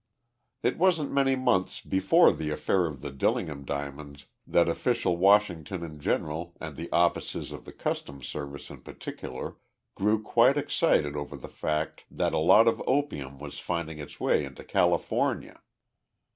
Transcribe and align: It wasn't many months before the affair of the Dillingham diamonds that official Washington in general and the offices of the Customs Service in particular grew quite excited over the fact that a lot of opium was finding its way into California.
It 0.63 0.79
wasn't 0.79 1.11
many 1.11 1.35
months 1.35 1.79
before 1.79 2.33
the 2.33 2.49
affair 2.49 2.87
of 2.87 3.01
the 3.01 3.11
Dillingham 3.11 3.63
diamonds 3.63 4.25
that 4.47 4.67
official 4.67 5.15
Washington 5.15 5.83
in 5.83 5.99
general 5.99 6.55
and 6.59 6.75
the 6.75 6.91
offices 6.91 7.51
of 7.51 7.65
the 7.65 7.71
Customs 7.71 8.27
Service 8.27 8.71
in 8.71 8.81
particular 8.81 9.57
grew 9.93 10.19
quite 10.19 10.57
excited 10.57 11.15
over 11.15 11.37
the 11.37 11.47
fact 11.47 12.05
that 12.09 12.33
a 12.33 12.39
lot 12.39 12.67
of 12.67 12.81
opium 12.87 13.37
was 13.37 13.59
finding 13.59 13.99
its 13.99 14.19
way 14.19 14.43
into 14.43 14.63
California. 14.63 15.61